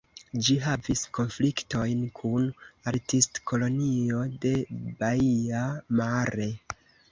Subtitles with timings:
[0.45, 2.47] Ĝi havis konfliktojn kun
[2.93, 4.55] Artistkolonio de
[5.05, 5.63] Baia
[6.03, 6.53] Mare.